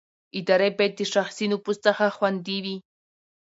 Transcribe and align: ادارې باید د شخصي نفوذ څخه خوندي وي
ادارې 0.39 0.69
باید 0.77 0.93
د 0.97 1.01
شخصي 1.13 1.45
نفوذ 1.51 1.77
څخه 1.87 2.05
خوندي 2.17 2.57
وي 2.63 2.75